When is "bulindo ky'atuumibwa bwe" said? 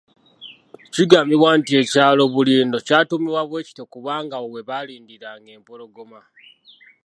2.33-3.65